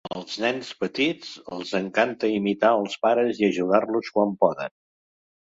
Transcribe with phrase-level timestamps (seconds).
[0.17, 4.75] Als nens petits els encanta imitar els pares i ajudar-los quan poden.